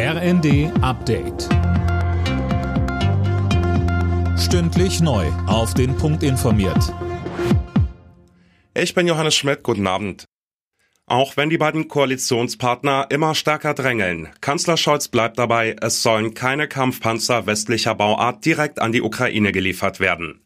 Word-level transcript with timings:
RND 0.00 0.70
Update. 0.80 1.48
Stündlich 4.38 5.00
neu. 5.00 5.26
Auf 5.48 5.74
den 5.74 5.96
Punkt 5.96 6.22
informiert. 6.22 6.94
Ich 8.74 8.94
bin 8.94 9.08
Johannes 9.08 9.34
Schmidt. 9.34 9.64
Guten 9.64 9.88
Abend. 9.88 10.24
Auch 11.06 11.36
wenn 11.36 11.50
die 11.50 11.58
beiden 11.58 11.88
Koalitionspartner 11.88 13.08
immer 13.10 13.34
stärker 13.34 13.74
drängeln, 13.74 14.28
Kanzler 14.40 14.76
Scholz 14.76 15.08
bleibt 15.08 15.36
dabei, 15.36 15.74
es 15.80 16.00
sollen 16.00 16.32
keine 16.32 16.68
Kampfpanzer 16.68 17.46
westlicher 17.46 17.96
Bauart 17.96 18.44
direkt 18.44 18.80
an 18.80 18.92
die 18.92 19.02
Ukraine 19.02 19.50
geliefert 19.50 19.98
werden. 19.98 20.44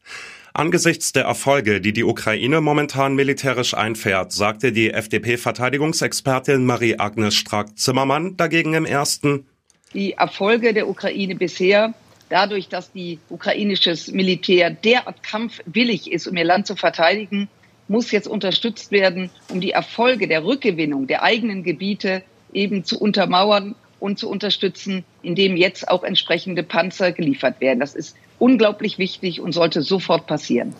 Angesichts 0.54 1.12
der 1.12 1.24
Erfolge, 1.24 1.80
die 1.80 1.94
die 1.94 2.04
Ukraine 2.04 2.60
momentan 2.60 3.14
militärisch 3.14 3.72
einfährt, 3.72 4.32
sagte 4.32 4.70
die 4.70 4.90
FDP-Verteidigungsexpertin 4.90 6.66
Marie-Agnes 6.66 7.34
Strack-Zimmermann 7.34 8.36
dagegen 8.36 8.74
im 8.74 8.84
ersten. 8.84 9.46
Die 9.94 10.12
Erfolge 10.12 10.74
der 10.74 10.88
Ukraine 10.88 11.36
bisher, 11.36 11.94
dadurch, 12.28 12.68
dass 12.68 12.92
die 12.92 13.18
ukrainisches 13.30 14.12
Militär 14.12 14.70
derart 14.70 15.22
kampfwillig 15.22 16.12
ist, 16.12 16.26
um 16.26 16.36
ihr 16.36 16.44
Land 16.44 16.66
zu 16.66 16.76
verteidigen, 16.76 17.48
muss 17.88 18.10
jetzt 18.10 18.28
unterstützt 18.28 18.92
werden, 18.92 19.30
um 19.48 19.60
die 19.60 19.70
Erfolge 19.70 20.28
der 20.28 20.44
Rückgewinnung 20.44 21.06
der 21.06 21.22
eigenen 21.22 21.62
Gebiete 21.62 22.22
eben 22.52 22.84
zu 22.84 23.00
untermauern 23.00 23.74
und 24.02 24.18
zu 24.18 24.28
unterstützen, 24.28 25.04
indem 25.22 25.56
jetzt 25.56 25.88
auch 25.88 26.02
entsprechende 26.02 26.62
Panzer 26.62 27.12
geliefert 27.12 27.60
werden. 27.60 27.80
Das 27.80 27.94
ist 27.94 28.16
unglaublich 28.38 28.98
wichtig 28.98 29.40
und 29.40 29.52
sollte 29.52 29.82
sofort 29.82 30.26
passieren. 30.26 30.74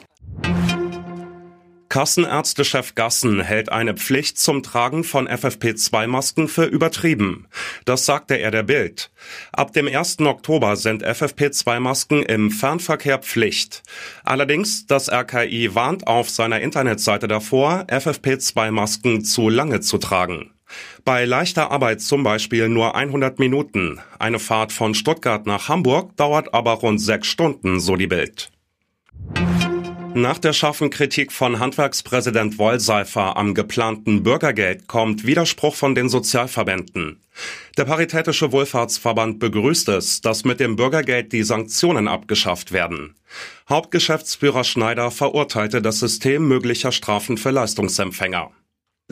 Kassenärztechef 1.92 2.94
Gassen 2.94 3.42
hält 3.42 3.70
eine 3.70 3.92
Pflicht 3.92 4.38
zum 4.38 4.62
Tragen 4.62 5.04
von 5.04 5.28
FFP2-Masken 5.28 6.48
für 6.48 6.64
übertrieben. 6.64 7.48
Das 7.84 8.06
sagte 8.06 8.36
er 8.36 8.50
der 8.50 8.62
Bild. 8.62 9.10
Ab 9.52 9.74
dem 9.74 9.86
1. 9.86 10.20
Oktober 10.20 10.76
sind 10.76 11.04
FFP2-Masken 11.04 12.22
im 12.22 12.50
Fernverkehr 12.50 13.18
Pflicht. 13.18 13.82
Allerdings, 14.24 14.86
das 14.86 15.12
RKI 15.12 15.74
warnt 15.74 16.06
auf 16.06 16.30
seiner 16.30 16.62
Internetseite 16.62 17.28
davor, 17.28 17.84
FFP2-Masken 17.88 19.22
zu 19.22 19.50
lange 19.50 19.80
zu 19.80 19.98
tragen. 19.98 20.51
Bei 21.04 21.24
leichter 21.24 21.70
Arbeit 21.70 22.00
zum 22.00 22.22
Beispiel 22.22 22.68
nur 22.68 22.94
100 22.94 23.38
Minuten. 23.38 24.00
Eine 24.18 24.38
Fahrt 24.38 24.72
von 24.72 24.94
Stuttgart 24.94 25.46
nach 25.46 25.68
Hamburg 25.68 26.16
dauert 26.16 26.54
aber 26.54 26.72
rund 26.72 27.00
sechs 27.00 27.28
Stunden, 27.28 27.80
so 27.80 27.96
die 27.96 28.06
Bild. 28.06 28.50
Nach 30.14 30.36
der 30.36 30.52
scharfen 30.52 30.90
Kritik 30.90 31.32
von 31.32 31.58
Handwerkspräsident 31.58 32.58
Wollseifer 32.58 33.38
am 33.38 33.54
geplanten 33.54 34.22
Bürgergeld 34.22 34.86
kommt 34.86 35.24
Widerspruch 35.24 35.74
von 35.74 35.94
den 35.94 36.10
Sozialverbänden. 36.10 37.22
Der 37.78 37.86
Paritätische 37.86 38.52
Wohlfahrtsverband 38.52 39.38
begrüßt 39.38 39.88
es, 39.88 40.20
dass 40.20 40.44
mit 40.44 40.60
dem 40.60 40.76
Bürgergeld 40.76 41.32
die 41.32 41.42
Sanktionen 41.42 42.08
abgeschafft 42.08 42.72
werden. 42.72 43.14
Hauptgeschäftsführer 43.70 44.64
Schneider 44.64 45.10
verurteilte 45.10 45.80
das 45.80 46.00
System 46.00 46.46
möglicher 46.46 46.92
Strafen 46.92 47.38
für 47.38 47.50
Leistungsempfänger. 47.50 48.50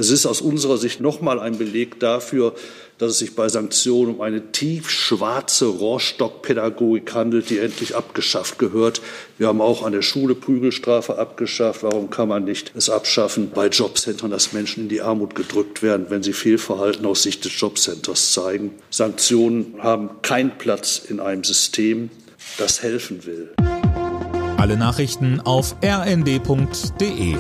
Es 0.01 0.09
ist 0.09 0.25
aus 0.25 0.41
unserer 0.41 0.79
Sicht 0.79 1.03
nochmal 1.03 1.39
ein 1.39 1.59
Beleg 1.59 2.01
dafür, 2.01 2.55
dass 2.97 3.11
es 3.11 3.19
sich 3.19 3.35
bei 3.35 3.51
Sanktionen 3.51 4.15
um 4.15 4.21
eine 4.23 4.51
tiefschwarze 4.51 5.67
Rohrstockpädagogik 5.67 7.13
handelt, 7.13 7.51
die 7.51 7.59
endlich 7.59 7.95
abgeschafft 7.95 8.59
gehört. 8.59 9.03
Wir 9.37 9.49
haben 9.49 9.61
auch 9.61 9.83
an 9.83 9.93
der 9.93 10.01
Schule 10.01 10.35
Prügelstrafe 10.35 11.19
abgeschafft. 11.19 11.83
Warum 11.83 12.09
kann 12.09 12.29
man 12.29 12.45
nicht 12.45 12.73
es 12.75 12.89
abschaffen 12.89 13.51
bei 13.55 13.67
Jobcentern, 13.67 14.31
dass 14.31 14.55
Menschen 14.55 14.85
in 14.85 14.89
die 14.89 15.03
Armut 15.03 15.35
gedrückt 15.35 15.83
werden, 15.83 16.07
wenn 16.09 16.23
sie 16.23 16.33
Fehlverhalten 16.33 17.05
aus 17.05 17.23
Sicht 17.23 17.45
des 17.45 17.61
Jobcenters 17.61 18.33
zeigen? 18.33 18.71
Sanktionen 18.89 19.75
haben 19.81 20.23
keinen 20.23 20.57
Platz 20.57 21.03
in 21.07 21.21
einem 21.21 21.45
System, 21.45 22.09
das 22.57 22.83
helfen 22.83 23.27
will. 23.27 23.51
Alle 24.57 24.79
Nachrichten 24.79 25.41
auf 25.41 25.77
rnd.de 25.85 27.37